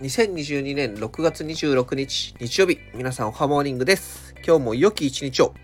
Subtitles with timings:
[0.00, 2.78] 2022年6月26日日曜日。
[2.94, 4.34] 皆さんおはモーニングです。
[4.44, 5.54] 今日も良き一日を。